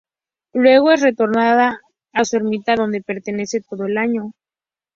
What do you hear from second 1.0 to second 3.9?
retornada a su ermita donde permanece todo